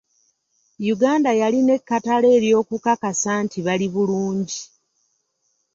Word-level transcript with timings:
Uganda 0.93 1.31
yalina 1.41 1.71
ekkatala 1.79 2.27
ery'okukakasa 2.37 3.31
nti 3.43 3.59
bali 3.65 3.87
bulungi. 3.93 4.61